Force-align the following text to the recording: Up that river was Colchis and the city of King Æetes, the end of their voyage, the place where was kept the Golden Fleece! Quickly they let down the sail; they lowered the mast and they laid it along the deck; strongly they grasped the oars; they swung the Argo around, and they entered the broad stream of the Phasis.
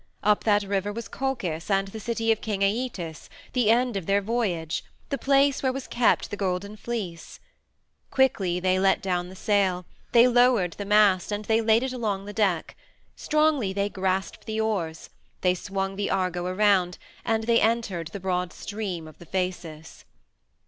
Up 0.23 0.45
that 0.45 0.63
river 0.63 0.91
was 0.91 1.07
Colchis 1.07 1.69
and 1.69 1.89
the 1.89 1.99
city 1.99 2.31
of 2.31 2.41
King 2.41 2.61
Æetes, 2.61 3.29
the 3.53 3.69
end 3.69 3.95
of 3.95 4.07
their 4.07 4.19
voyage, 4.19 4.83
the 5.09 5.17
place 5.19 5.61
where 5.61 5.71
was 5.71 5.85
kept 5.85 6.31
the 6.31 6.35
Golden 6.35 6.75
Fleece! 6.75 7.39
Quickly 8.09 8.59
they 8.59 8.79
let 8.79 8.99
down 9.03 9.29
the 9.29 9.35
sail; 9.35 9.85
they 10.11 10.27
lowered 10.27 10.71
the 10.73 10.85
mast 10.85 11.31
and 11.31 11.45
they 11.45 11.61
laid 11.61 11.83
it 11.83 11.93
along 11.93 12.25
the 12.25 12.33
deck; 12.33 12.75
strongly 13.15 13.73
they 13.73 13.89
grasped 13.89 14.45
the 14.47 14.59
oars; 14.59 15.11
they 15.41 15.53
swung 15.53 15.97
the 15.97 16.09
Argo 16.09 16.47
around, 16.47 16.97
and 17.23 17.43
they 17.43 17.61
entered 17.61 18.07
the 18.07 18.19
broad 18.19 18.51
stream 18.51 19.07
of 19.07 19.19
the 19.19 19.27
Phasis. 19.27 20.05